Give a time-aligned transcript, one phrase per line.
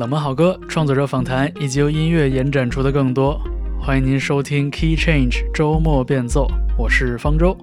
[0.00, 3.38] 冷门好歌、创作者访谈以及由音乐延展出的更多，
[3.78, 7.54] 欢迎您收听 Key Change 周末变奏，我是方舟。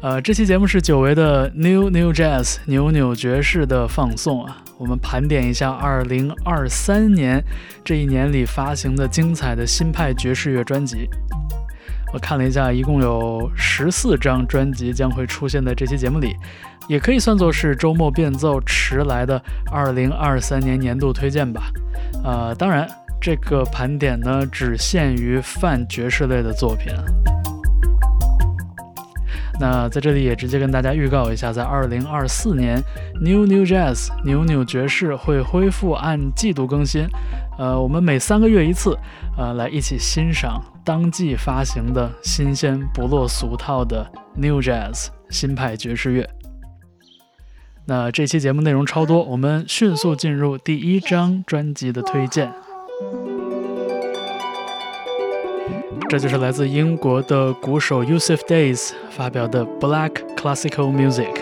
[0.00, 7.44] 呃，这期节目是久违的 New New Jazz 扭扭爵士的放送啊，我们盘点一下2023年
[7.84, 11.10] 这一年里发行的精彩的新派爵士乐专辑。
[12.14, 16.36] 我看了一下，一共有十四张专辑将会出现在这期节目里，
[16.92, 21.62] 也可以算作是周末变奏迟来的二零二三年年度推荐吧。
[22.22, 22.86] 呃，当然，
[23.18, 26.92] 这个盘点呢只限于泛爵士类的作品。
[29.58, 32.78] 那在这里也直接跟大家预告一下，在二零二四年
[33.22, 37.06] ，New New Jazz 牛牛爵士会恢复按季度更新。
[37.58, 38.94] 呃，我们每三个月一次，
[39.38, 46.28] 呃，来一起欣赏当季发行的新鲜不落俗套的 New Jazz 新派爵士乐。
[47.84, 52.52] 那这期节目内容超多，我们迅速进入第一张专辑的推荐。
[56.08, 61.34] 这就是来自英国的鼓手 Yusuf Days 发表的 Black Classical Music。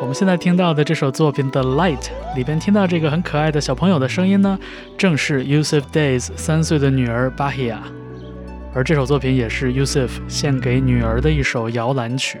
[0.00, 1.98] 我们现在听到的这首作品《The Light》
[2.34, 4.58] 里边听到这个很可爱的小朋友的声音呢，
[4.98, 7.76] 正是 Yusuf Days 三岁的女儿 Bahia，
[8.74, 12.40] 而这首作品也是 Yusuf 献给女儿的一首摇篮曲。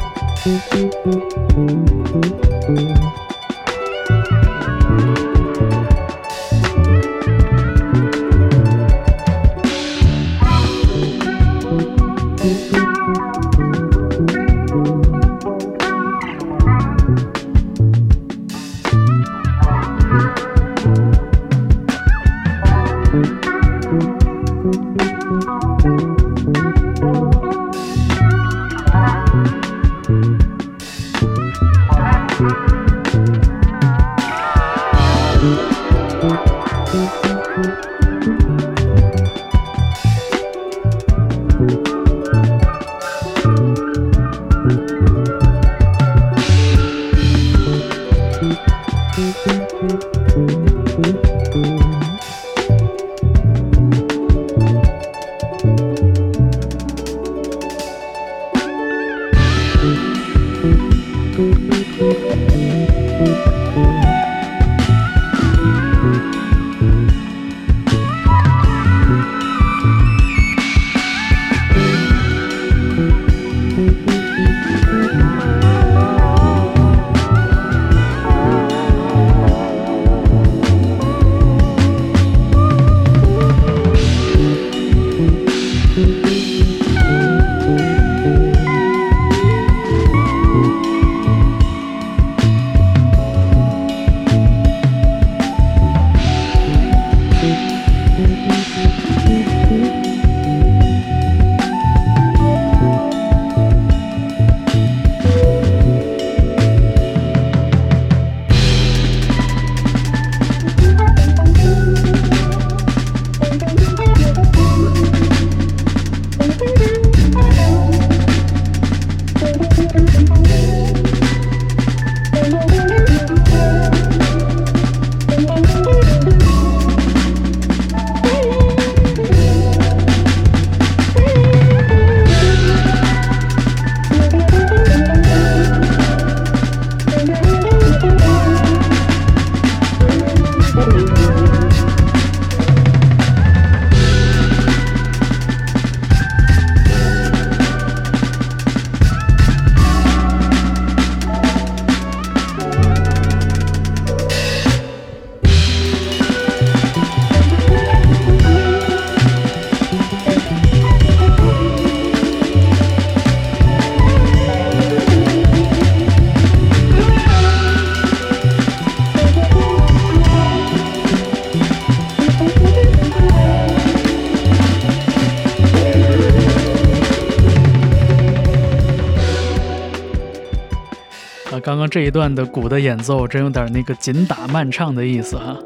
[181.61, 185.57] 刚刚这一段的鼓的演奏真有点那个紧打慢唱的意思哈。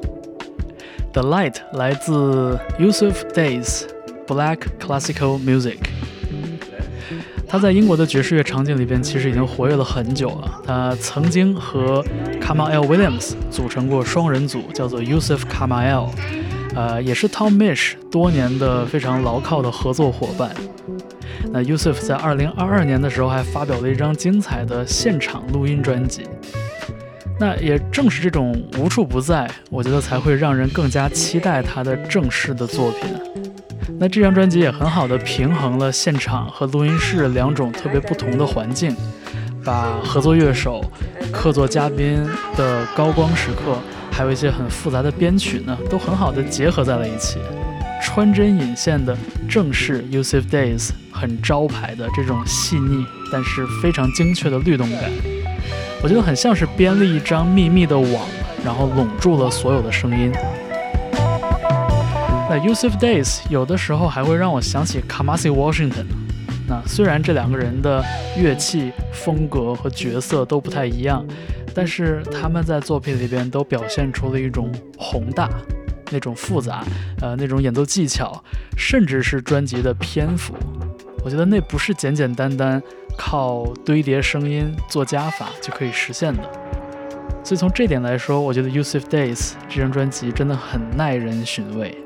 [1.14, 3.84] The Light 来自 Yusuf Days
[4.28, 5.78] Black Classical Music。
[7.48, 10.62] 他在英国的爵士乐场景里边其实已经活跃了很久了。
[10.66, 12.04] 他曾经和
[12.42, 16.10] Kamal Williams 组成过双人组，叫做 Yusuf Kamal，
[16.76, 20.52] 呃，也是 Tom Mish 多年的非常牢靠的合作伙伴。
[21.58, 26.24] 那 Yusuf 在2022年的时候还发表了一张精彩的现场录音专辑。
[27.40, 33.10] 那也正是这种无处不在，我觉得才会让人更加期待他的正式的作品。
[33.98, 38.94] 那这张专辑也很好的平衡了现场和录音室两种特别不同的环境，
[39.64, 40.84] 把合作乐手、
[41.32, 42.22] 客座嘉宾
[42.58, 43.78] 的高光时刻，
[44.12, 47.40] 还有一些很复杂的编曲呢，都很好的结合在了一起，
[48.06, 49.18] 穿针引线的
[49.50, 55.12] 正是 Yusuf Days 很招牌的这种细腻但是非常精确的律动感。
[56.04, 58.28] 我觉得很像是编了一张密密的网，
[58.64, 60.32] 然后笼住了所有的声音。
[62.48, 66.06] 那 Yusuf Days 有的时候还会让我想起 Kamasi Washington。
[66.70, 68.06] 那虽然这两个人的
[68.38, 71.26] 乐器风格和角色都不太一样，
[71.74, 75.50] 但是他们在作品里边都表现出了一种宏大、
[76.16, 76.82] 那种复杂、
[77.22, 78.42] 呃那种演奏技巧，
[78.78, 80.54] 甚至是专辑的篇幅。
[81.26, 82.82] 我觉得那不是简简单单
[83.18, 86.44] 靠堆叠声音做加法就可以实现的。
[87.44, 91.98] 所以从这点来说，我觉得 Yusuf Days 这张专辑真的很耐人寻味。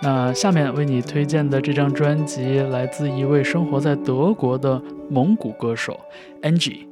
[0.00, 4.80] 那下面为你推荐的这张专辑来自一位生活在德国的
[5.10, 5.98] 蒙古歌手
[6.42, 6.86] Angie。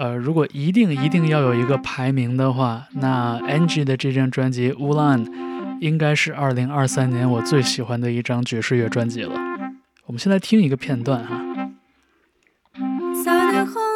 [0.00, 5.22] 呃，如果一定一定要有一个排名的话，那 Angie 的这张专辑《乌兰》
[5.78, 9.34] 应该是二零二三年我最喜欢的一张爵士乐专辑了。
[10.06, 11.38] 我们先来听一个片段哈。
[12.78, 13.89] 我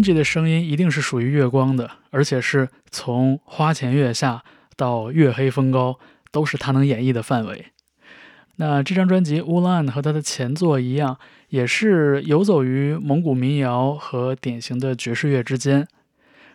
[0.00, 4.42] NG 的声音一定是属于月光的，而且是从花前月下
[4.74, 5.98] 到月黑风高，
[6.32, 7.66] 都是他能演绎的范围。
[8.56, 11.18] 那这张专辑《乌兰》和他的前作一样，
[11.50, 15.86] 也是游走于蒙古民谣和典型的爵士乐之间。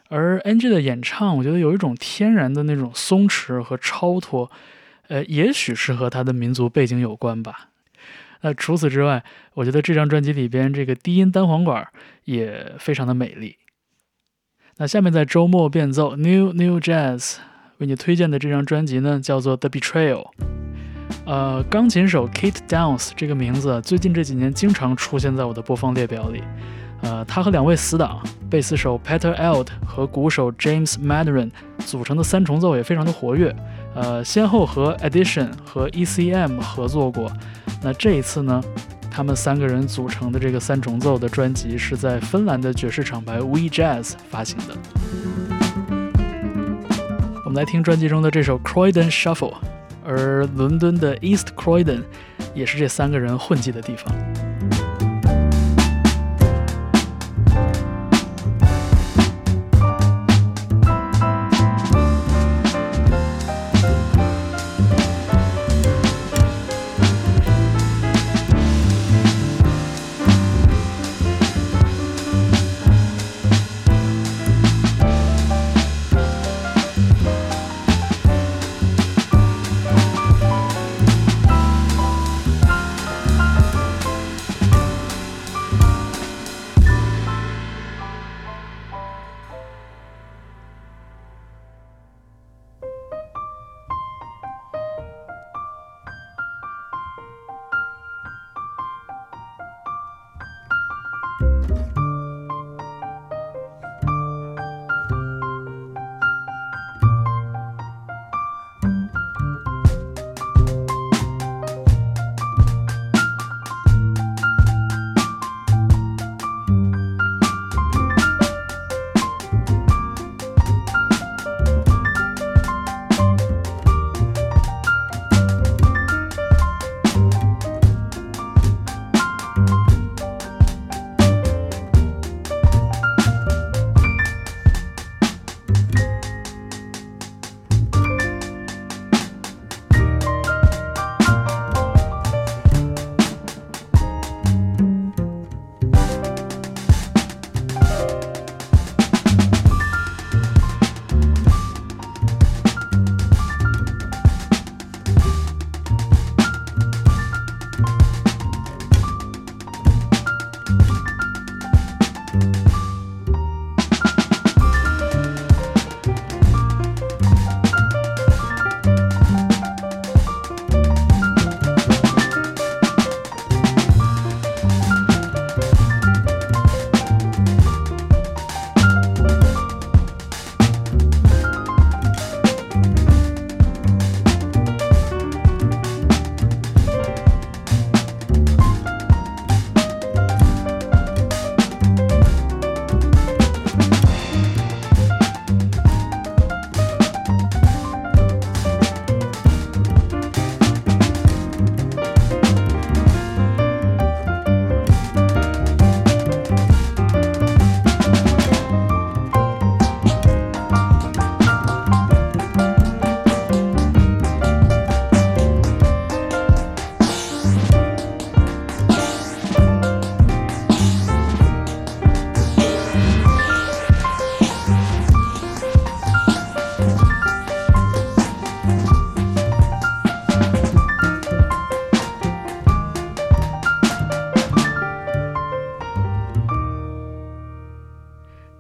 [0.09, 4.49] 而 NG 的演唱，我觉得有一种天然的那种松弛和超脱，
[5.07, 7.69] 呃，也许是和他的民族背景有关吧。
[8.41, 9.23] 那除此之外，
[9.53, 11.87] 我觉得这张专辑里边这个低音单簧管
[12.25, 13.57] 也非常的美丽。
[14.77, 17.37] 那下面在周末变奏 New New Jazz
[17.77, 20.27] 为你推荐的这张专辑呢，叫做 The Betrayal。
[21.25, 26.43] 呃，钢琴手 Kate Downs 这个名字最近这几年经常出现在我的播放列表里。
[27.01, 33.55] 呃，他和两位死党贝斯手 Peter Eld 和鼓手 James Madren 组成的三重奏也非常的活跃。
[33.95, 37.31] 呃，先后和 Edition 和 ECM 合作过。
[37.81, 38.61] 那这一次呢，
[39.09, 44.75] 他们三个人组成的这个三重奏的专辑是在芬兰的爵士厂牌 We Jazz 发行的。
[47.45, 49.53] 我们来听专辑中的这首 Croydon Shuffle，
[50.05, 52.01] 而伦敦的 East Croydon
[52.53, 54.13] 也是这三个人混迹的地方。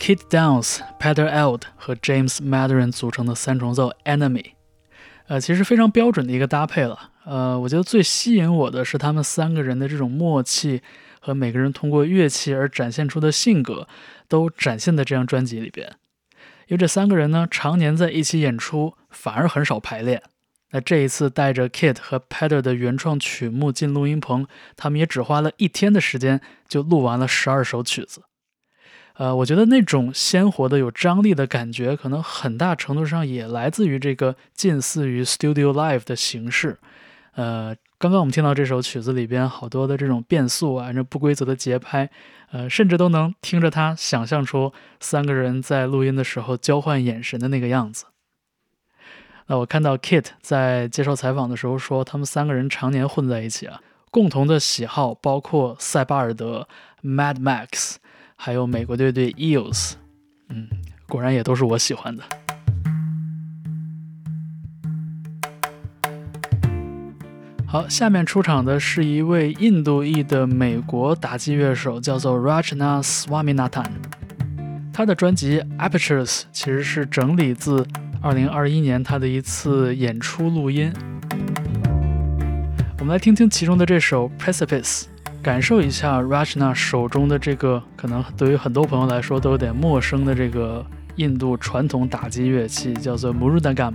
[0.05, 4.51] Kit Downs、Peter Eld 和 James Madren 组成的三重奏 Enemy，
[5.25, 7.09] 呃，其实非常标准的一个搭配了。
[7.23, 10.83] 呃，我觉得最吸引我的是他们三个人的这种默契
[11.19, 13.87] 和每个人通过乐器而展现出的性格，
[14.27, 15.95] 都展现在这张专辑里边。
[16.67, 20.21] 因为这三个人呢，常年在一起演出，反而很少排练。
[20.69, 24.45] 那这一次带着 Kit 和 Peter 的原创曲目进录音棚，
[24.75, 28.24] 他们也只花了一天的时间就录完了十二首曲子。
[29.17, 36.77] 呃，我觉得那种鲜活的、有张力的感觉，可能很大程度上也来自于这个近似于 studio live 的形式。
[37.35, 42.09] 呃，刚刚我们听到这首曲子里边好多的这种变速啊，这不规则的节拍，
[42.51, 48.05] 呃，甚至都能听着他想象出三个人在录音的时候交换眼神的那个样子。
[49.47, 53.79] 那我看到 Kit 在接受采访的时候说，他们三个人常年混在一起啊，
[54.11, 56.67] 共同的喜好包括塞巴尔德、
[57.03, 57.95] Mad Max，
[58.35, 59.93] 还有美国队队 Eels。
[60.49, 60.67] 嗯，
[61.07, 62.23] 果然也都是我喜欢的。
[67.65, 73.89] 好，下面出场的是一位印度裔的美国打击乐手，叫做 Rajna Swaminathan。
[74.93, 77.85] 他的专辑 Apertures 其实是整理自
[78.23, 80.93] 2021年他的一次演出录音。
[82.99, 85.07] 我们来听听其中的这首 Precipice，
[85.45, 90.83] 感受一下 Rajna 手中的这个可能对于很多朋友来说都有点陌生的这个
[91.17, 93.93] 印度传统打击乐器，叫做 Murudagam。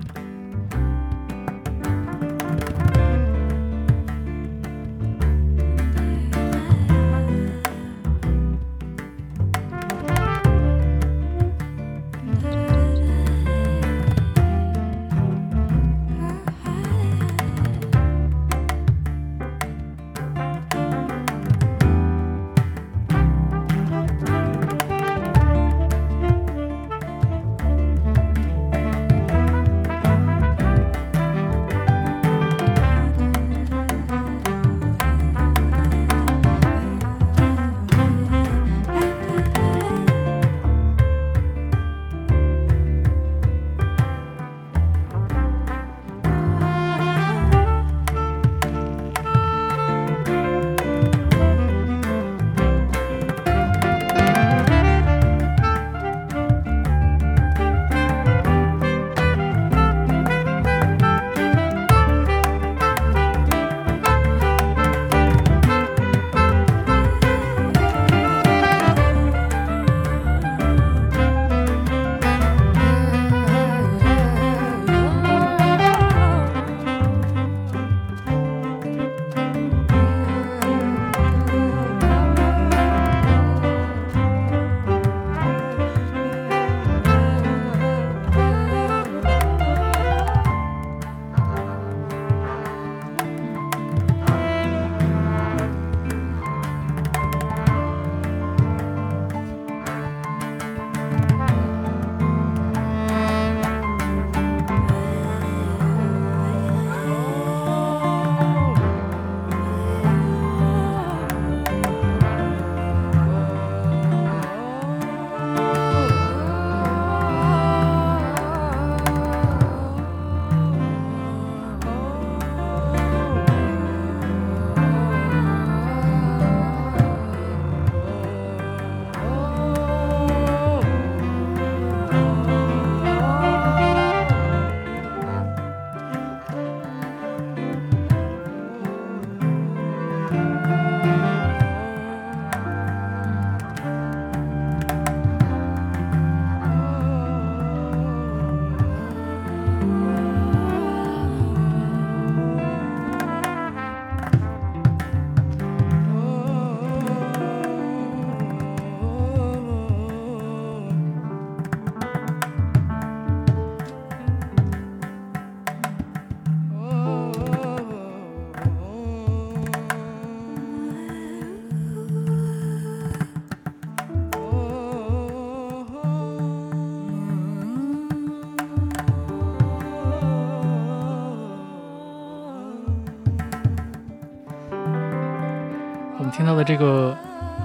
[186.63, 187.17] 这个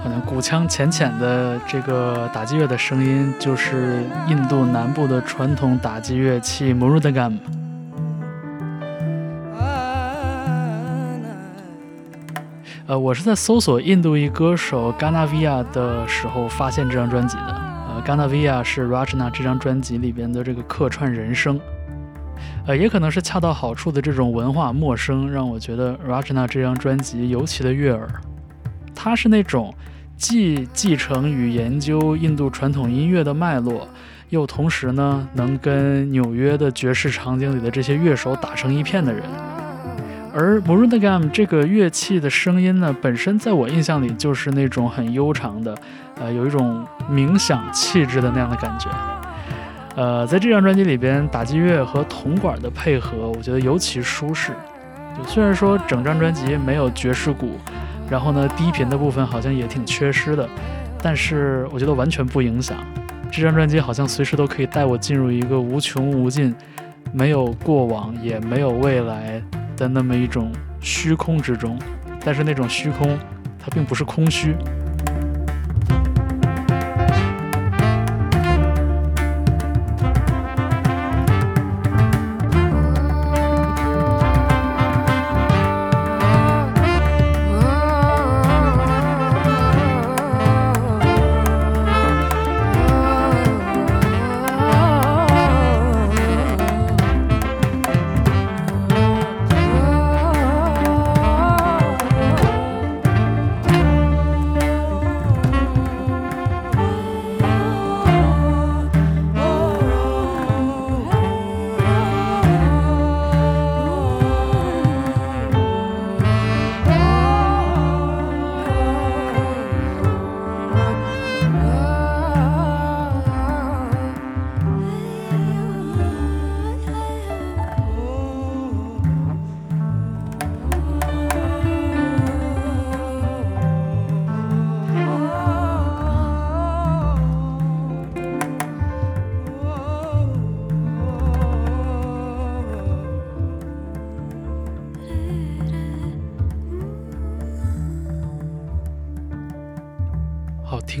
[0.02, 7.38] 好像鼓腔浅浅的这个打击乐的声音，就是印度南部的传统打击乐器 m u r u d g a m。
[12.88, 17.60] 呃，我是在搜索印度裔歌手 Ganavia 的时候发现这张专辑的。
[17.88, 21.58] 呃，Ganavia 是 Rajna 这张专辑里边的这个客串人声。
[22.64, 28.08] 呃，也可能是恰到好处的这种文化陌生，让我觉得 Rajna 这张专辑尤其的悦耳。
[29.06, 29.72] 他是那种
[30.16, 33.86] 既继承与研究印度传统音乐的脉络，
[34.30, 39.22] 又同时呢能跟纽约的爵士场景里的这些乐手打成一片的人。
[40.34, 45.72] 而 m u r u n d a g a m 这个乐器的声音呢，本身在我印象里就是那种很悠长的，
[46.20, 48.90] 呃，有一种冥想气质的那样的感觉。
[49.94, 54.50] 呃，在这张专辑里边，打击乐和铜管的配合，我觉得尤其舒适。
[55.28, 57.52] 虽然说整张专辑没有爵士鼓，
[58.10, 60.48] 然后呢低频的部分好像也挺缺失的，
[61.02, 62.78] 但是我觉得完全不影响。
[63.30, 66.54] 这张专辑好像随时都可以带我进入一个无穷无尽、
[67.12, 69.42] 没有过往也没有未来
[69.76, 71.78] 的那么一种虚空之中，
[72.24, 73.18] 但是那种虚空
[73.58, 74.54] 它并不是空虚。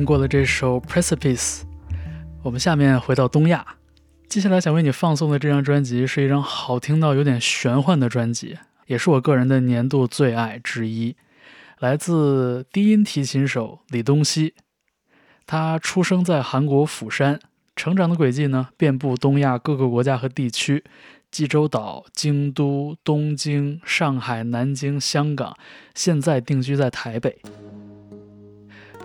[0.06, 1.62] 过了这首《Precipice》，
[2.44, 3.66] 我们下面回到东亚。
[4.28, 11.16] 接下来想为你放送的这张专辑是一张好听到有点玄幻的专辑，也是我个人的年度最爱之一。
[11.80, 14.54] 来自低音提琴手李东熙，
[15.44, 17.40] 他出生在韩国釜山，
[17.74, 20.84] 成长的轨迹呢遍布东亚各个国家和地区：
[21.32, 25.56] 济州岛、京都、东京、上海、南京、香港，
[25.96, 27.40] 现在定居在台北。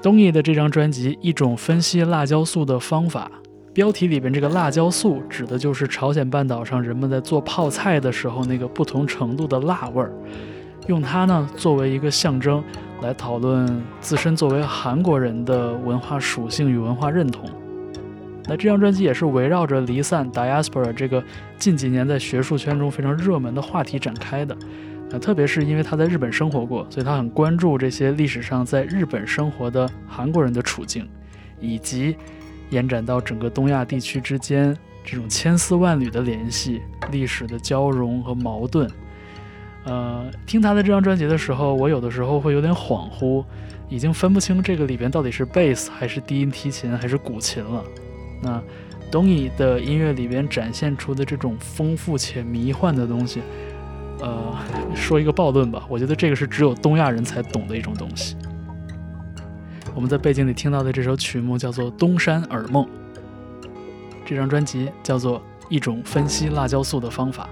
[0.01, 3.29] 东艺的这张专辑《一种分析辣椒素的方法》，
[3.71, 10.11] 标题里边这个辣椒素指的就是朝鲜半岛上人们在做泡菜的时候那个不同程度的辣味儿，
[10.87, 12.63] 用它呢作为一个象征
[13.03, 17.47] 来讨论自身作为韩国人的文化属性与文化认同。
[18.45, 21.23] 那这张专辑也是围绕着离散 （diaspora） 这个
[21.59, 24.57] 近几年在学术圈中非常热门的话题展开的。
[25.19, 31.07] 特别是因为他在日本生活过，所以他很关注这些历史上在日本生活的韩国人的处境，
[31.59, 32.15] 以及
[32.69, 38.89] 延展到整个东亚地区之间这种千丝万缕的联系、历史的交融和矛盾。
[39.83, 43.43] 呃，听他的这张专辑的时候，我有的时候会有点恍惚，
[43.89, 47.83] 已经分不清这个里边到底是贝斯还是低音提琴还是古琴了。
[48.41, 48.61] 那
[49.11, 53.41] 东野的音乐里边展现出的这种丰富且迷幻的东西。
[54.21, 54.55] 呃，
[54.95, 58.37] 说一个暴论吧，我觉得这个是只有东亚人才懂的一种东西。
[59.93, 62.85] 我们在背景里听到的这首曲目叫做《东山耳梦》，
[64.25, 67.49] 这张专辑叫做《一种分析辣椒素的方法》。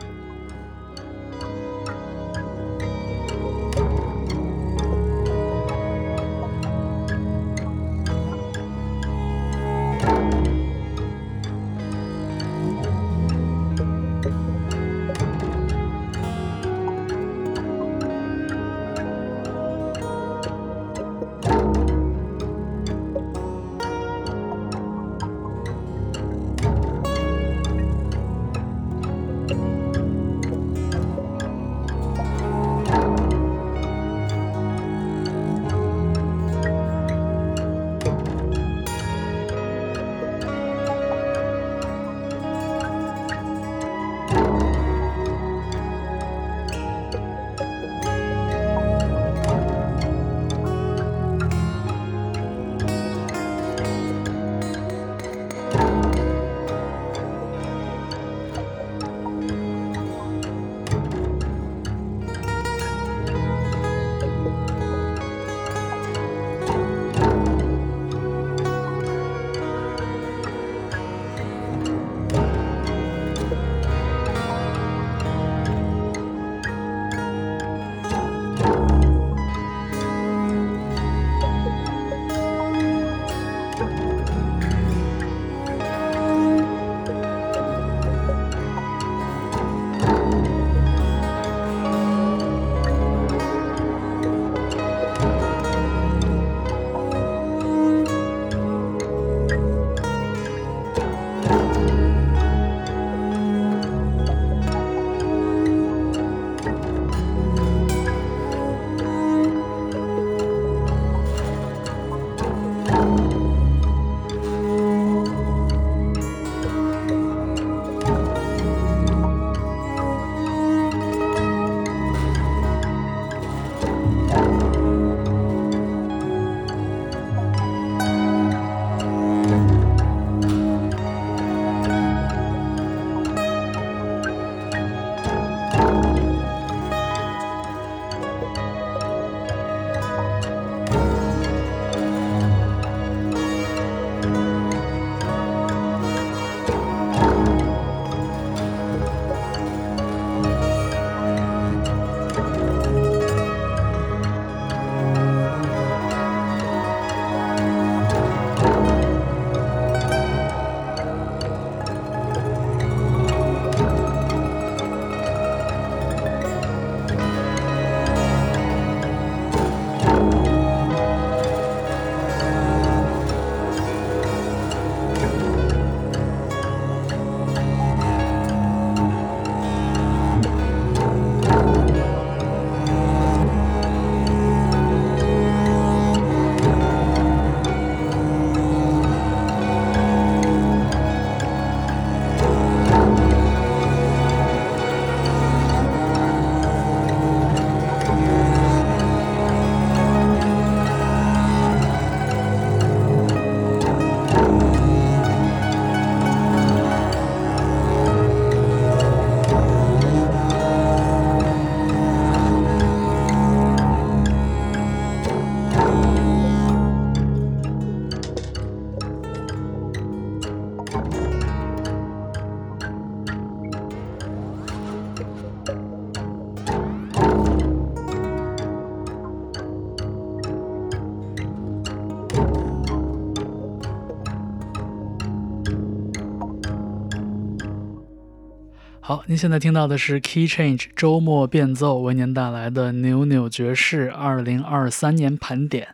[239.29, 245.89] 您现在听到的是 Key Change 周末变奏为您带来的扭扭爵士二零二三年盘点。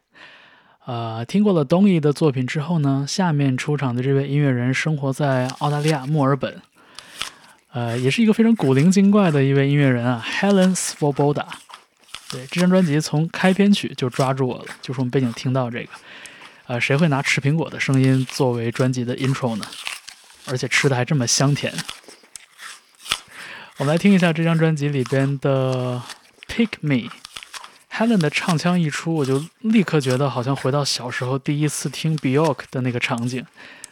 [0.85, 6.61] 呃，听过了东义的作品之后呢，下面出场的这位音乐人生活在澳大利亚墨尔本，
[7.73, 11.45] 呃，也是一个非常古灵精怪的一位音乐人啊，Helen Svoboda。
[12.31, 15.89] 对，这张专辑从开篇曲就抓住我了，就是我们背景听到这个。
[16.67, 19.65] 呃，谁会拿吃苹果的声音作为专辑的 intro 呢？
[20.47, 21.73] 而且吃的还这么香甜。
[23.77, 26.01] 我们来听一下这张专辑里边的
[26.49, 26.95] 《Pick Me》。
[27.91, 33.45] Helen 的唱腔一出，我就立刻觉得好像回到小时候第一次听 Bjork 的那个场景，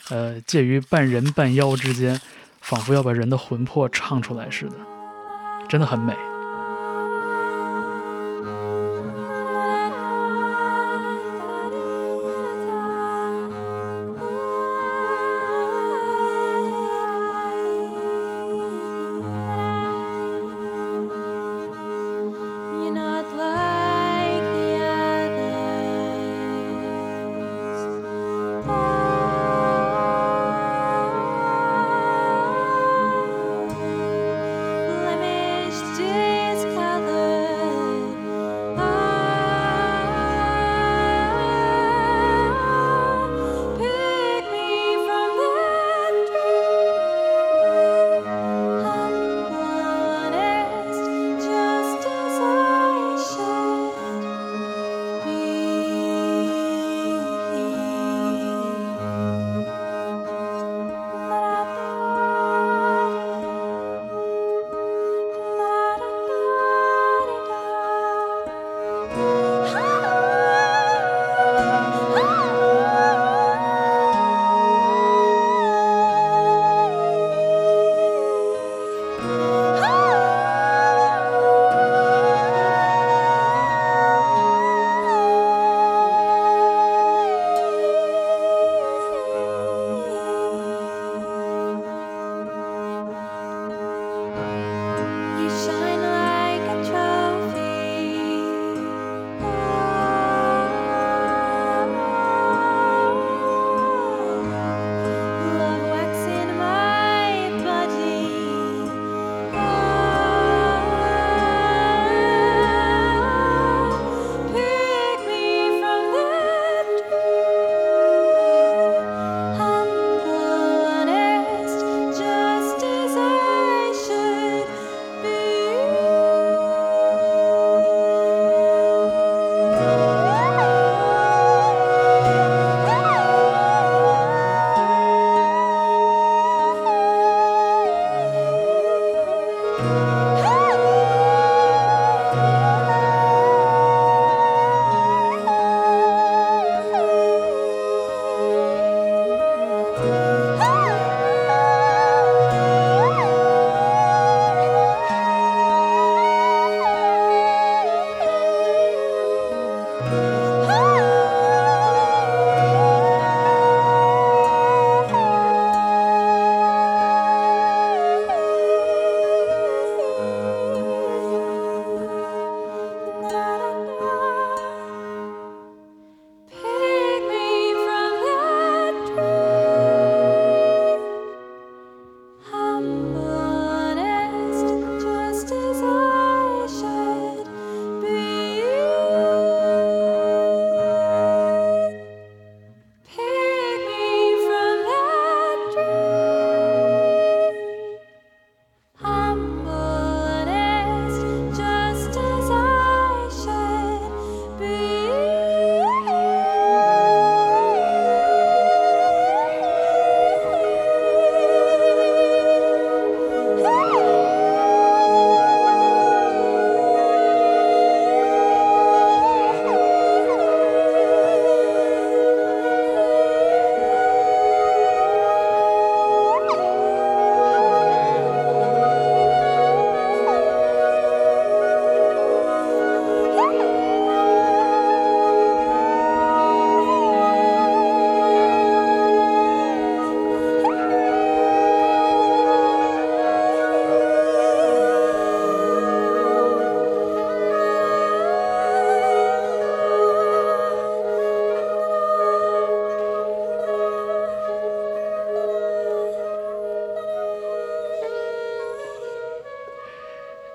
[0.10, 2.22] 呃，介于半人半妖之间，
[2.62, 4.76] 仿佛要把人的魂魄唱出来似的，
[5.68, 6.14] 真的很美。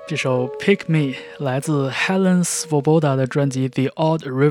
[0.08, 4.50] 这首《Pick Me》来自 Helen Svoboda 的专辑《The Odd River》。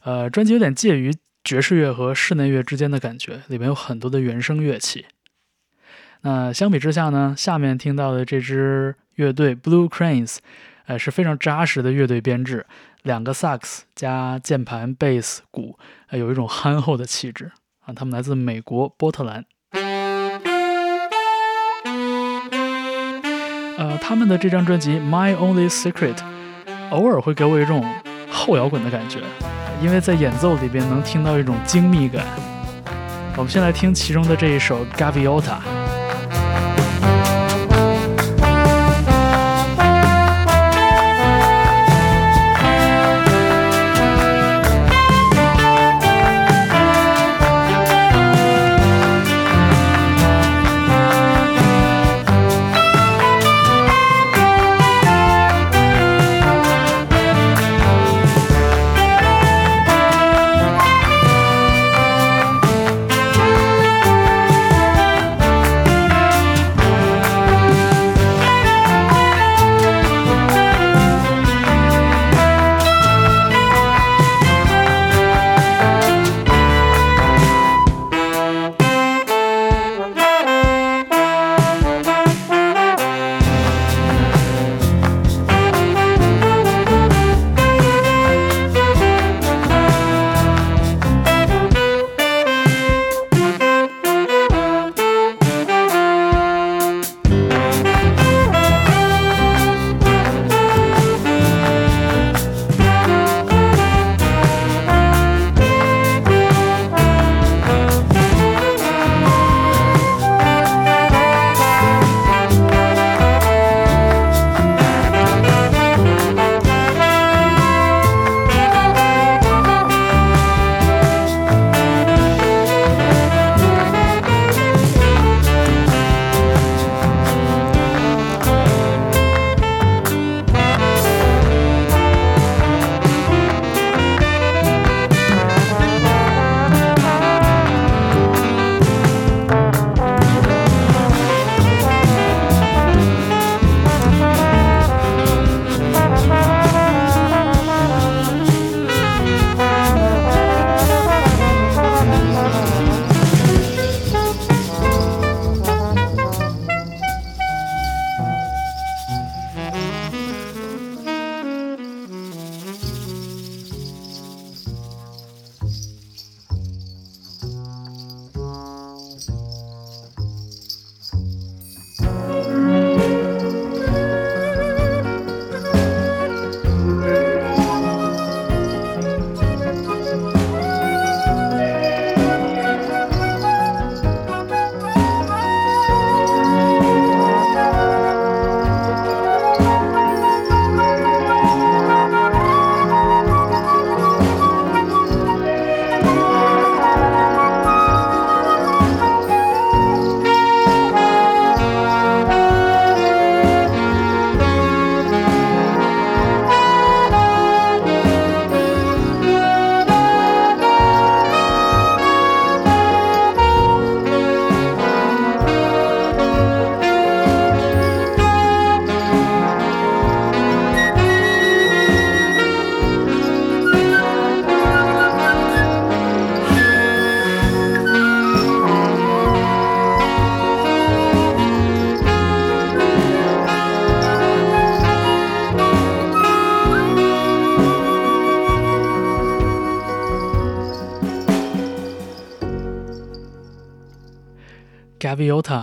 [0.00, 5.04] 呃，专辑有点介于爵士乐和室内乐之间的感觉，里面有很多的原声乐器。
[6.22, 10.38] 那相比之下呢，下面听到的这支乐队 Blue Cranes，
[10.86, 12.64] 呃，是非常扎实的乐队编制，
[13.02, 17.92] 两个萨克斯加键盘、贝斯、鼓，呃，有一种憨厚的气质啊。
[17.92, 19.44] 他们来自美国波特兰。
[23.80, 26.14] 呃，他们的这张专辑《My Only Secret》
[26.90, 27.82] 偶尔会给我一种
[28.30, 29.20] 后摇滚的感觉，
[29.80, 32.26] 因为在演奏里边能听到一种精密感。
[33.38, 35.40] 我们先来听其中的这一首《Gaviota》。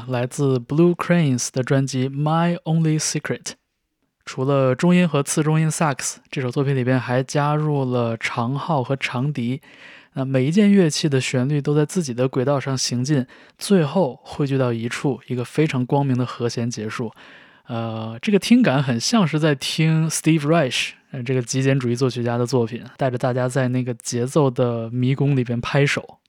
[0.07, 3.43] 来自 Blue Cranes 的专辑《My Only Secret》，
[4.25, 9.61] 除了中音和次中音萨克斯，这首作品里边还加入了长号和长笛。
[10.13, 17.11] 那每一件乐器的旋律都在自己的轨道上行进，最后汇聚到一处，一个非常光明的和弦结束。
[17.67, 20.91] 呃，这个听感很像是在听 Steve Reich，
[21.23, 26.19] 这个极简主义作曲家的作品，带着大家在那个节奏的迷宫里边拍手。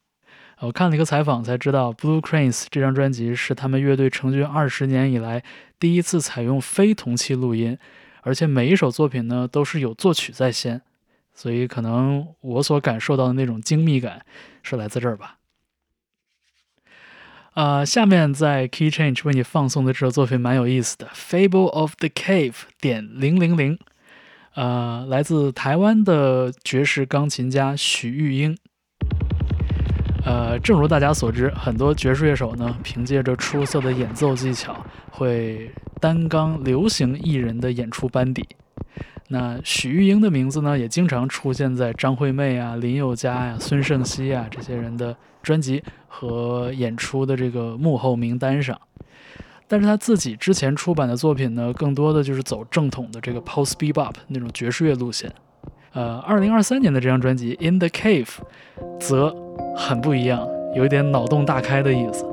[0.61, 5.41] 我看了一个采访，才知道《Blue Cranes》这张专辑是他们乐队成军二十年以来
[5.79, 7.77] 第一次采用非同期录音，
[8.23, 10.81] 而且每一首作品呢都是有作曲在先，
[11.33, 14.25] 所以可能我所感受到的那种精密感
[14.61, 15.37] 是来自这儿吧。
[17.53, 22.51] 呃，下面在 Key Change 为你放送的这首作品蛮有意思的，《Fable of the Cave》
[22.81, 23.79] 点零零零，
[24.55, 28.57] 呃，来自台湾的爵士钢琴家许玉英。
[30.25, 34.75] 呃，正如大家所知，很多爵士乐手呢，凭借着出色的演奏技巧，
[35.09, 38.45] 会担纲流行艺人的演出班底。
[39.29, 48.79] 那许玉英的名字呢，也经常出现在张惠妹啊、林宥嘉呀、孙盛希啊这些人的专辑和演出的这个幕后名单上。
[49.67, 55.31] 但是他自己之前出版的作品呢，更多的就是走正统的这个 post bebop 那种爵士乐路线。
[55.93, 58.25] 呃，二零二三年的这张专辑《In the Cave》
[58.99, 59.35] 则
[59.75, 62.25] 很不一样，有一点脑洞大开的意思。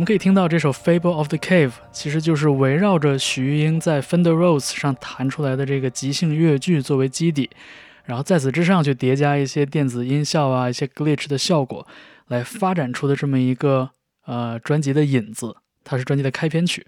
[0.00, 7.50] 我们可以听到这首《Fable of the Cave》，其实就是围绕着许玉英在 Fender Rhodes 上弹出来的这个即兴乐句作为基底，
[8.04, 11.86] 然后在此之上去叠加一些电子音效啊、一些 glitch 的效果，
[12.28, 13.90] 来发展出的这么一个
[14.24, 15.56] 呃专辑的引子。
[15.84, 16.86] 它是专辑的开篇曲。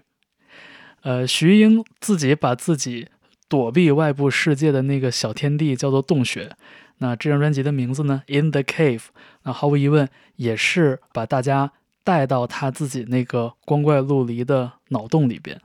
[1.03, 3.09] 呃，徐玉英自己把自己
[3.47, 6.49] 躲避外部世界的那个小天地叫做洞穴。
[6.97, 8.97] 那这张专辑的名字呢，《In the Cave》，
[9.43, 11.73] 那毫无疑问也是把大家。
[12.03, 15.61] 带到他自己那个光怪陆离的脑洞里边，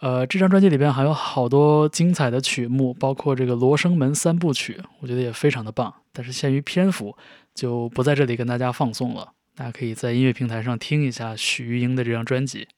[0.00, 5.94] 呃，这张专辑里边还有好多精彩的曲目，包括这个《罗生门三部曲》，我觉得也非常的棒。
[6.12, 7.16] 但是限于篇幅，
[7.54, 9.32] 就不在这里跟大家放送了。
[9.56, 12.68] 大家可以在音乐平台上听一下许玉英的这张专辑。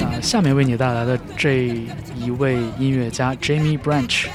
[0.00, 1.66] 啊，下面为你带来的这
[2.14, 4.28] 一位音乐家 Jamie Branch，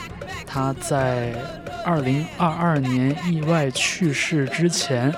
[0.46, 1.61] 他在。
[1.84, 5.10] 二零二二年意外去世之前，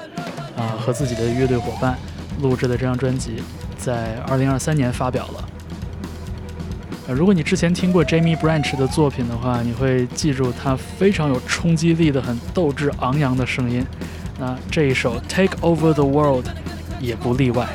[0.58, 1.98] 啊，和自己的乐队伙伴
[2.42, 3.42] 录制的这张专辑，
[3.78, 5.50] 在二零二三年发表了。
[7.08, 13.86] 呃，如果你之前听过 Jamie Branch 的作品的话，你会记住他非常有冲击力的、很斗志昂扬的声音。
[14.40, 16.46] 那这一首《Take Over the World》
[17.02, 17.68] 也不例外。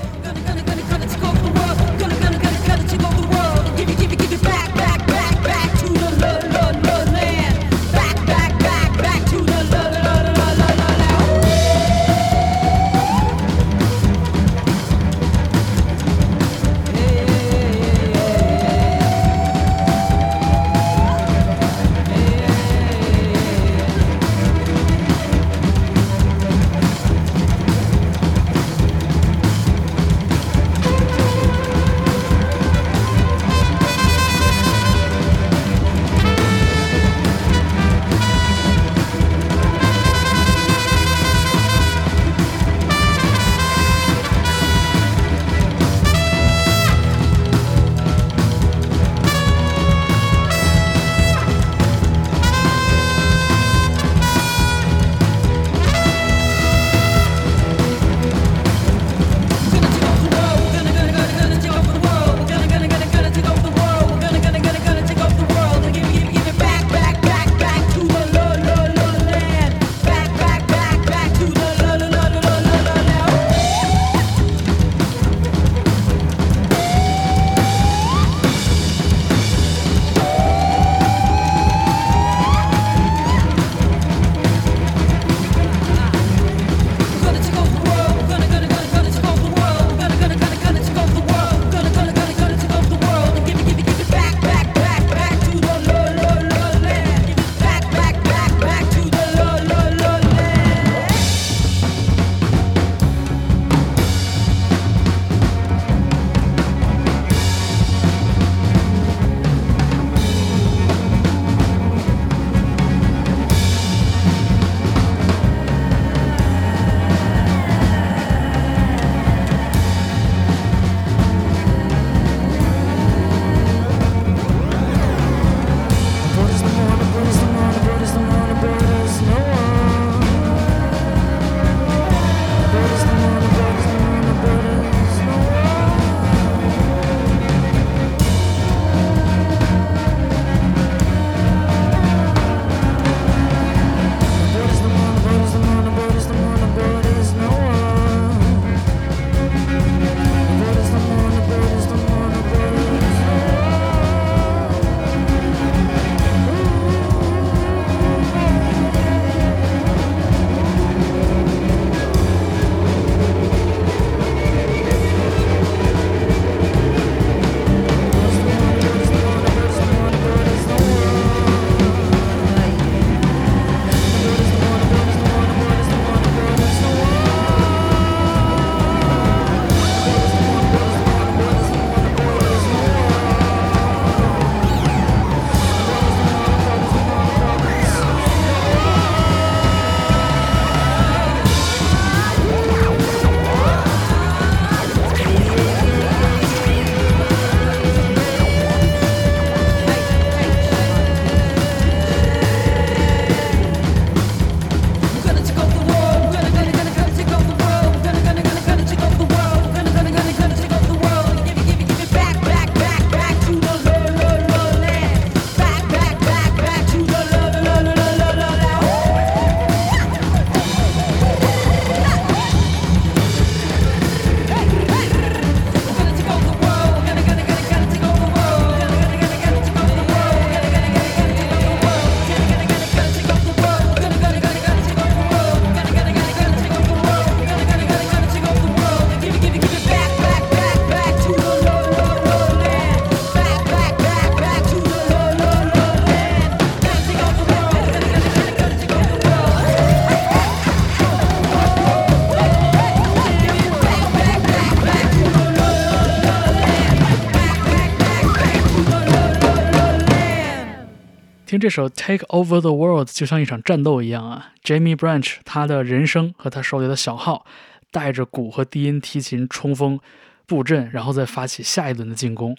[261.59, 267.45] 这首《Take Over the World》就像一场战斗一样啊！Jamie Branch 他的人声和他手里的小号
[267.91, 269.99] 带着鼓和低音提琴冲锋
[270.47, 272.57] 布阵，然后再发起下一轮的进攻。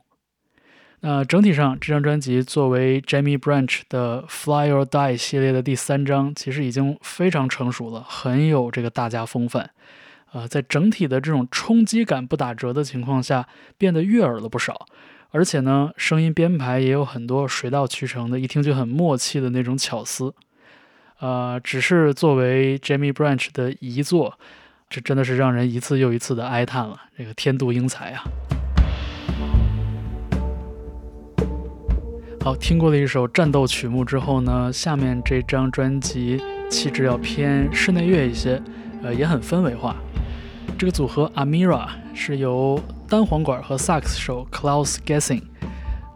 [1.02, 9.70] 那整体上，这张专辑作为 Jamie Branch 的《Fly or Die》系列的第三张，其实已经非常成熟了，很有这个大家风范。
[10.34, 13.48] 呃，在整体的这种冲击感不打折的情况下，
[13.78, 14.88] 变得悦耳了不少。
[15.32, 20.34] 而且呢，声音编排也有很多水到渠成的，一听就很默契的那种巧思。
[21.20, 24.40] 呃，只是作为 Jamie Branch 的遗作，
[24.90, 27.00] 这真的是让人一次又一次的哀叹了。
[27.16, 28.24] 这个天妒英才啊！
[32.42, 38.60] 好，听过了一首战斗曲目之后呢，下面这张专辑气质要偏室内乐一些，
[39.04, 39.96] 呃，也很氛围化。
[40.78, 45.42] 这个组合 Amira 是由单簧管和萨克斯手 Klaus Gessing、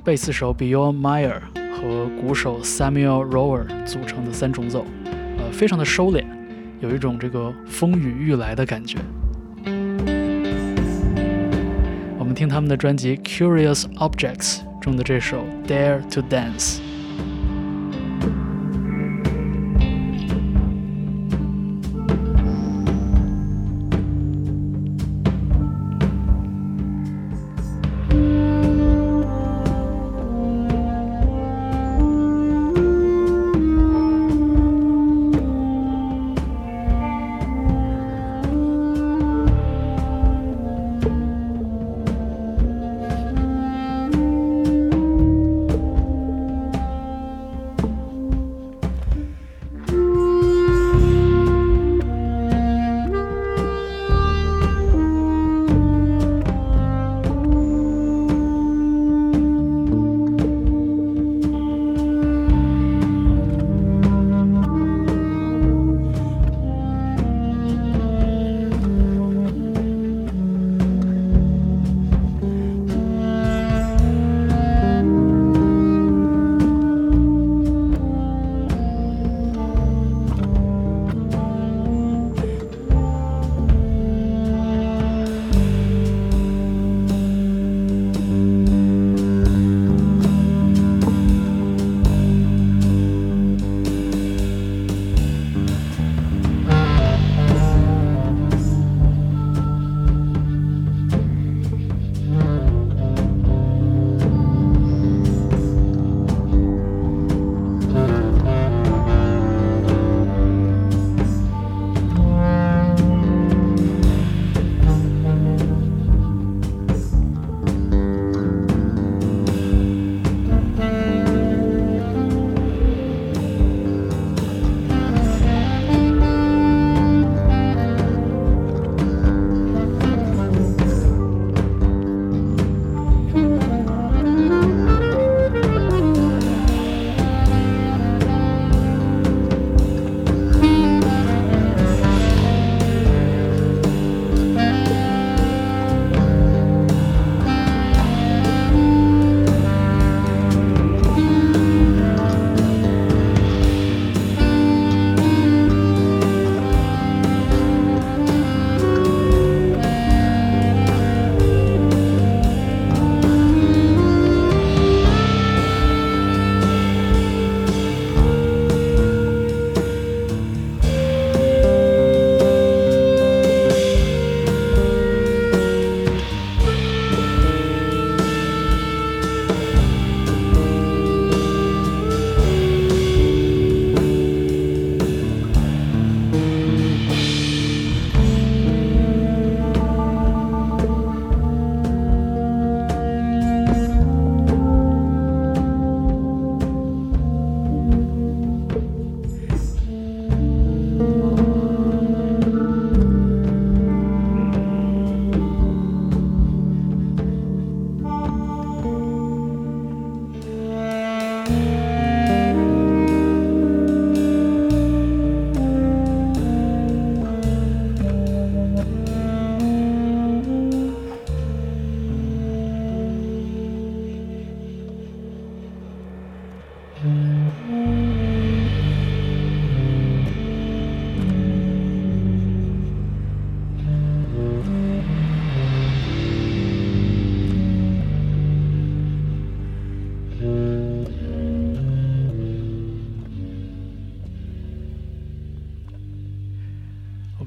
[0.06, 1.42] 贝斯手 Bjorn Meyer
[1.76, 6.24] 和鼓手 Samuel Rower 组成的三重奏，呃，非常的收敛，
[6.80, 9.00] 有一种这个风雨欲来的感觉。
[12.18, 16.80] 我们听他们的专辑 Curious Objects 中的这首 Dare to Dance。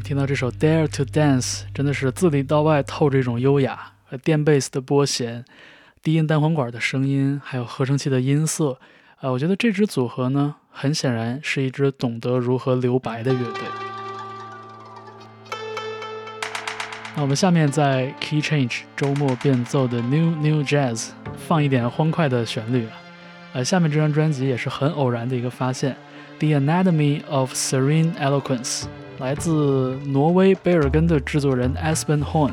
[0.07, 5.45] 听到这首《Dare to Dance》，真的是字里到外透着一种优雅，和电贝斯的拨弦、
[6.01, 8.79] 低音单簧管的声音，还有合成器的音色。
[9.21, 13.63] 啊，我觉得这支组合呢，很显然是一支懂得如何留白的乐队。
[17.17, 21.09] 那我们下面在 Key Change 周末变奏的 New New Jazz
[21.49, 22.93] 放一点欢快的旋律啊。
[23.55, 25.97] 呃，下面这张专辑也是很偶然的一个发现，
[26.39, 28.83] 《The Anatomy of Serene Eloquence》
[29.19, 32.53] 来自挪威贝尔根的制作人 Espen Horn。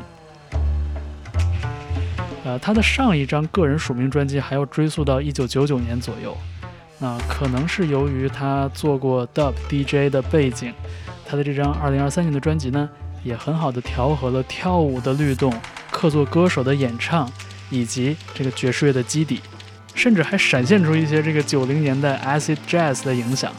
[2.44, 6.36] 呃，他的上一张个人署名专辑还要追溯到1999年左右。
[6.98, 10.72] 那可能是由于他做过 Dub DJ 的背景，
[11.26, 12.88] 他的这张2023年的专辑呢，
[13.22, 15.52] 也很好的调和了跳舞的律动、
[15.90, 17.30] 客座歌手的演唱
[17.70, 19.40] 以及这个爵士乐的基底。
[19.94, 23.52] 甚至还闪现出一些这个九零年代 acid jazz 的影响。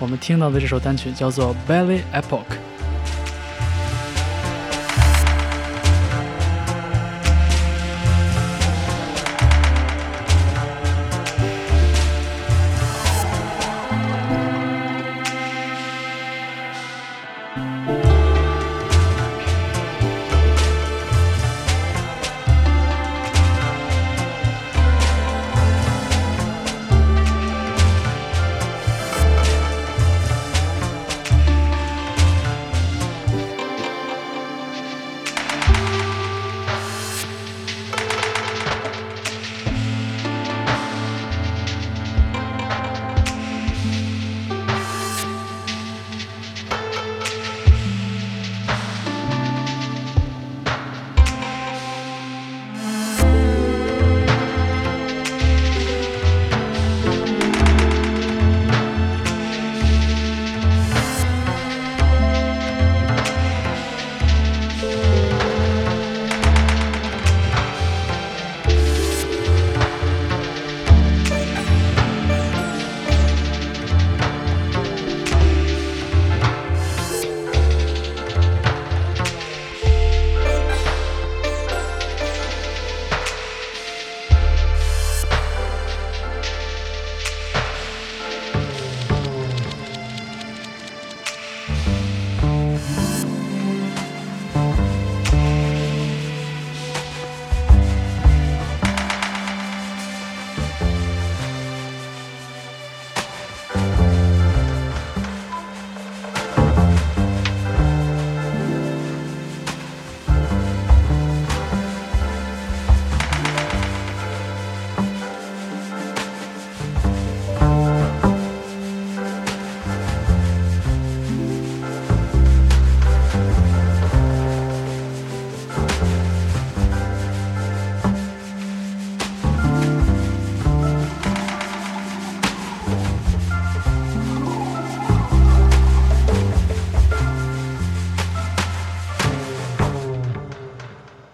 [0.00, 2.42] 我们听到的这首单曲叫做《Belly Epoch》。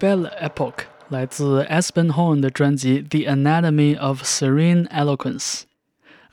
[0.06, 5.62] Belle Epoch 来自 Aspen Horn 的专辑《The Anatomy of Serene Eloquence》。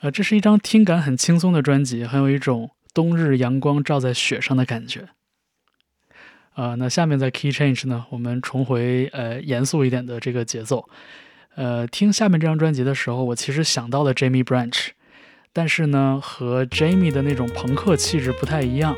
[0.00, 5.08] 呃，这是一张听感很轻松的专辑，很有一种冬日阳光照在雪上的感觉。
[6.54, 10.88] 呃，那下面在 Key Change 呢，我们重回呃严肃一点的这个节奏。
[11.56, 14.90] 呃，听下面这张专辑的时候，我其实想到了 Jamie Branch，
[15.52, 18.94] 但是呢，和 Jamie 的那种朋克气质不太一样。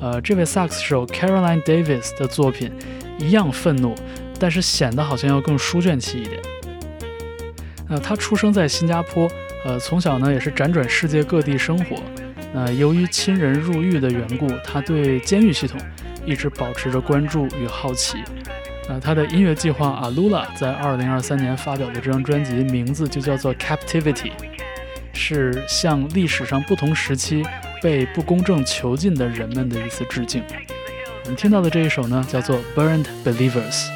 [0.00, 2.72] 呃，这位萨克斯手 Caroline Davis 的作品。
[3.20, 3.96] 一样愤怒，
[4.38, 6.40] 但是显得好像要更书卷气一点。
[7.88, 9.28] 那他出生在新加坡，
[9.64, 11.96] 呃，从小呢也是辗转世界各地生活。
[12.54, 15.80] 那由于亲人入狱的缘故，他对监狱系统
[16.24, 18.18] 一直保持着关注与好奇。
[18.88, 24.30] 那他的音乐计划阿鲁拉在2023年发表的这张专辑名字就叫做 Captivity，
[25.12, 27.42] 是向历史上不同时期
[27.82, 30.42] 被不公正囚禁的人们的一次致敬。
[31.24, 33.86] 我们听到的这一首呢，叫做《Burned Believers》。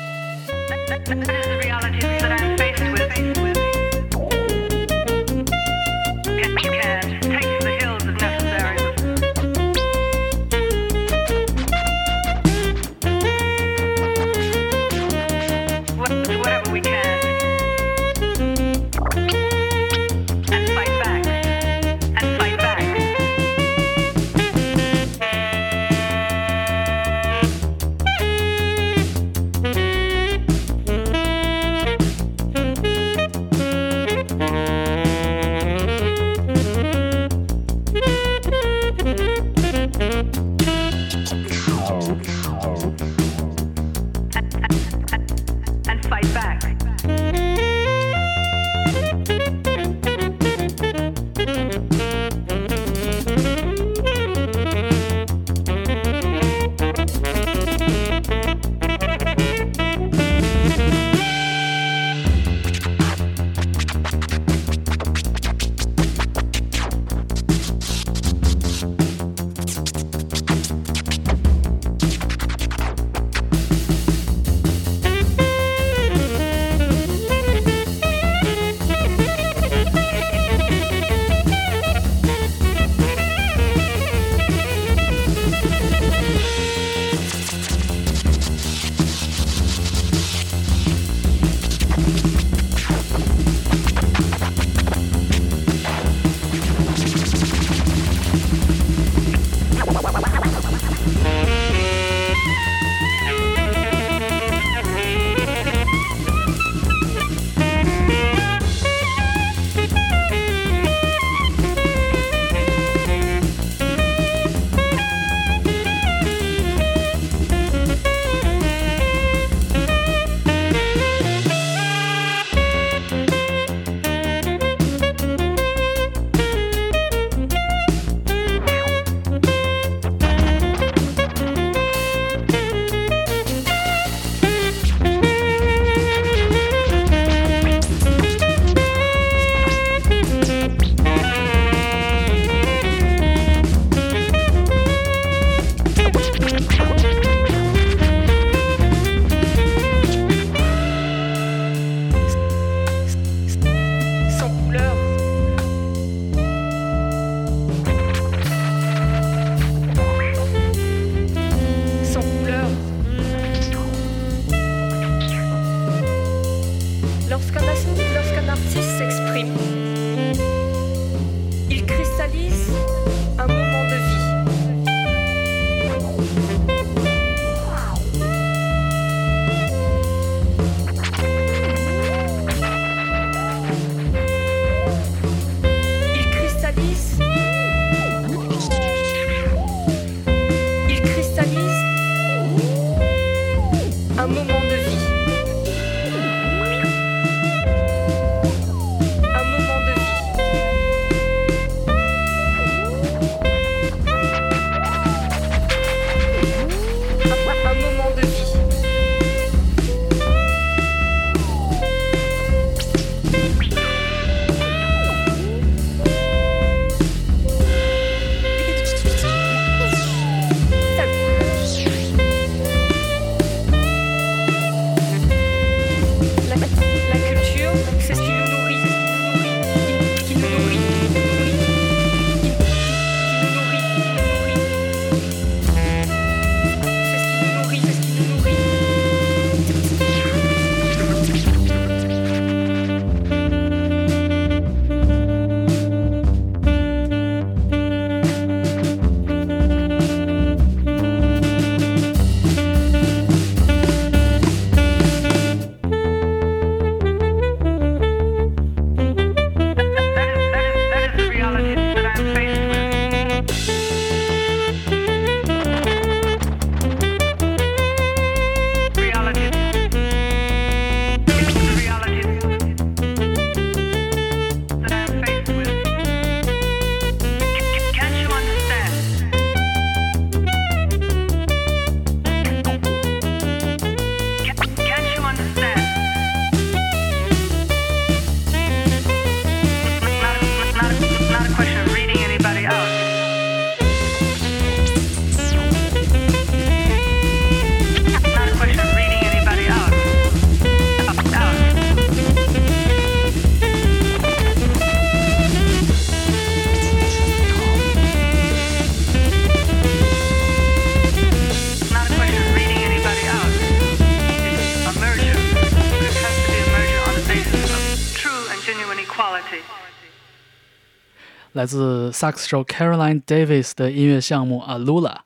[321.63, 325.19] 来自萨克斯手 Caroline Davis 的音乐项目 Alula。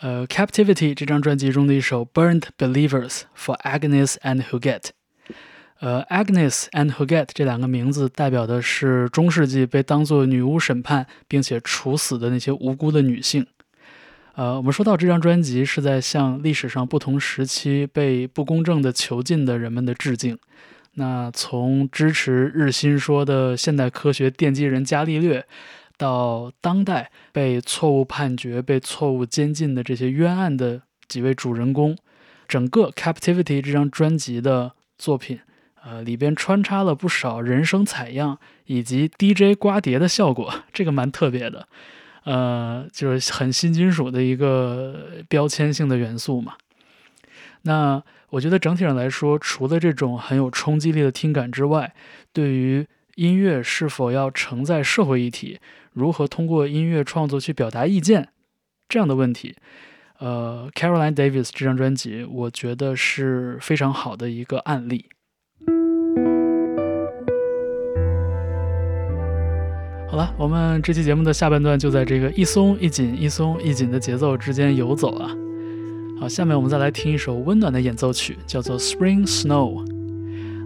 [0.00, 4.90] 呃，Captivity 这张专辑中的一首 Burned Believers for Agnes and Huguet。
[5.80, 13.44] 呃，Agnes and Huguet 这两个名字代表的是中世纪被当作女巫审判并且处死的那些无辜的女性。
[14.36, 20.38] 呃，我们说到这张专辑是在向历史上不同时期被不公正的囚禁的人们的致敬。
[20.94, 25.46] 那从支持日心说的现代科学奠基人伽利略。
[25.98, 31.96] 到当代被错误判决、被错误监禁的这些冤案的几位主人公，
[32.48, 35.38] 整个《Captivity》这张专辑的作品，
[35.84, 41.68] 呃，里边穿插了不少人声采样以及 DJ 刮碟的效果，这个蛮特别的，
[42.24, 46.54] 呃，就是很新金属的一个标签性的元素嘛。
[47.62, 48.02] 那
[48.32, 51.92] 我觉得整体上来说，除了这种很有冲击力的听感之外，
[52.32, 55.60] 对于音乐是否要承载社会议题？
[55.92, 58.30] 如何通过音乐创作去表达意见
[58.88, 59.54] 这样的问题，
[60.18, 65.10] 呃，Caroline Davis 这张专辑，我觉得是非常好的一个案例。
[70.08, 75.36] 好了，我们这期节目的下半段就在这个一松一紧、一松一紧的节奏之间游走啊。
[76.22, 79.84] 好，下面我们再来听一首温暖的演奏曲，叫做《Spring Snow》。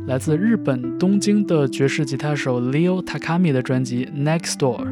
[0.07, 4.85] 来自日本东京的爵士吉他手 Leo Takami 的专辑《Next Door》。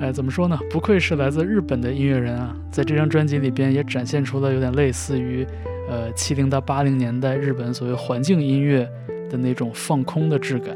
[0.00, 0.58] 哎，怎么说呢？
[0.70, 5.46] 不愧是来自日本的音乐人啊，在这张专辑里边也展现出了有点类似于，
[5.90, 8.88] 呃，七零到八零年代日本所谓环境音乐
[9.28, 10.74] 的那种放空的质感。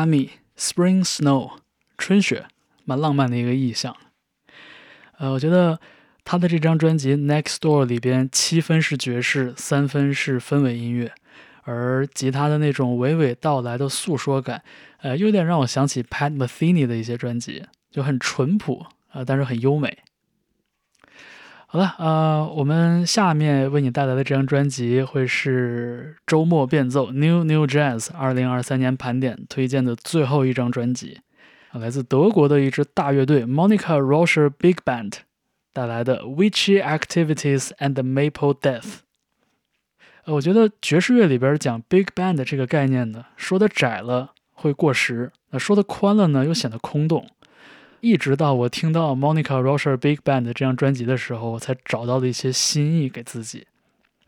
[0.00, 1.48] Ami《Spring Snow》
[1.98, 2.46] 春雪，
[2.84, 3.94] 蛮浪漫的一个意象。
[5.18, 5.78] 呃，我觉得
[6.24, 11.12] 他的这张专辑《Next Door》里边七分是爵士，三分是氛围音乐，
[11.64, 14.62] 而吉他的那种娓娓道来的诉说感，
[15.02, 19.98] 呃，有点让我想起 Pat Metheny 的一些专辑，就很淳朴啊，但是很优美。
[21.72, 31.20] 好了，呃，我们下面为你带来的这张专辑会是周末变奏 New New Jazz 二零二三年盘点推荐的最后一张专辑，
[31.70, 35.12] 来自德国的一支大乐队 Monica Roscher Big Band
[35.72, 39.02] 带来的 Witchy Activities and Maple Death。
[40.24, 47.28] 呃，我觉得爵士乐里边讲 Big Band 这个概念呢，说的窄了会过时，那说的宽了呢又显得空洞。
[48.00, 53.66] 一直到我听到 Monica Roscher Big Band 这张专辑的时候，我才找到了一些新意给自己。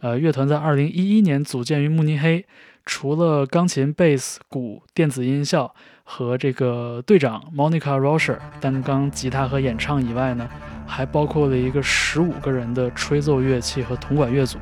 [0.00, 2.44] 呃，乐团在2011年组建于慕尼黑，
[2.84, 5.74] 除了钢琴、贝斯、鼓、电子音效
[6.04, 10.46] 和这个队长 Monica Roscher 单纲吉他和演唱以外呢，
[10.86, 14.58] 还包括了一个15个人的吹奏乐器和铜管乐组。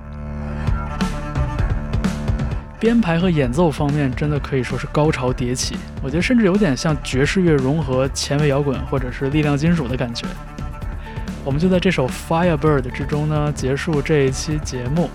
[2.80, 10.26] 编排和演奏方面真的可以说是高潮迭起，我觉得甚至有点像爵士乐融合前卫摇滚或者是力量金属的感觉。
[11.44, 15.10] 我们就在这首 Firebird 之中呢结束这一期节目。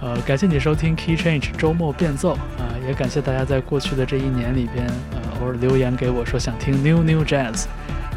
[0.00, 7.64] 呃，感谢你收听 Key Change 周末变奏啊，也感谢大家在过去的这一年里边呃偶尔留言给我说想听 New New Jazz。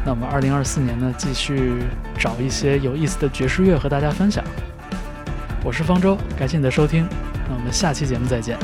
[0.04, 1.74] 那我们2024年呢继续
[2.16, 4.44] 找一些有意思的爵士乐和大家分享。
[5.64, 7.04] 我是方舟，感谢你的收听，
[7.48, 8.56] 那我们下期节目再见。